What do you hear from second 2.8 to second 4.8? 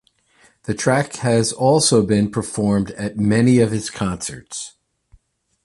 at many of his concerts.